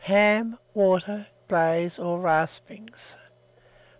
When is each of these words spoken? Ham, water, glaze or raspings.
Ham, 0.05 0.57
water, 0.73 1.27
glaze 1.47 1.99
or 1.99 2.19
raspings. 2.19 3.17